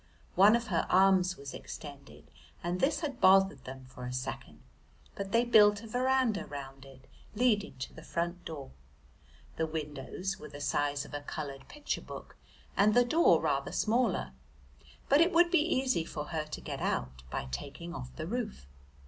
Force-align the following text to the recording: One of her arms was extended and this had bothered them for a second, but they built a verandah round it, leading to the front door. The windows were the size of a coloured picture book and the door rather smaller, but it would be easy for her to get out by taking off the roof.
One 0.33 0.55
of 0.55 0.65
her 0.69 0.87
arms 0.89 1.37
was 1.37 1.53
extended 1.53 2.31
and 2.63 2.79
this 2.79 3.01
had 3.01 3.21
bothered 3.21 3.65
them 3.65 3.85
for 3.85 4.03
a 4.07 4.11
second, 4.11 4.63
but 5.13 5.31
they 5.31 5.45
built 5.45 5.83
a 5.83 5.87
verandah 5.87 6.47
round 6.47 6.85
it, 6.85 7.05
leading 7.35 7.77
to 7.77 7.93
the 7.93 8.01
front 8.01 8.43
door. 8.43 8.71
The 9.57 9.67
windows 9.67 10.39
were 10.39 10.49
the 10.49 10.59
size 10.59 11.05
of 11.05 11.13
a 11.13 11.21
coloured 11.21 11.67
picture 11.67 12.01
book 12.01 12.35
and 12.75 12.95
the 12.95 13.05
door 13.05 13.39
rather 13.41 13.71
smaller, 13.71 14.31
but 15.07 15.21
it 15.21 15.31
would 15.33 15.51
be 15.51 15.61
easy 15.61 16.03
for 16.03 16.29
her 16.29 16.45
to 16.45 16.61
get 16.61 16.79
out 16.81 17.21
by 17.29 17.47
taking 17.51 17.93
off 17.93 18.09
the 18.15 18.25
roof. 18.25 18.65